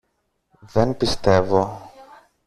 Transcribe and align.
Δεν 0.61 0.97
πιστεύω. 0.97 1.91